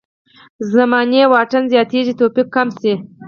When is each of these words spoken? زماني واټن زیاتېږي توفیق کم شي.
زماني 0.73 1.21
واټن 1.31 1.63
زیاتېږي 1.73 2.13
توفیق 2.19 2.47
کم 2.55 2.67
شي. 2.79 2.93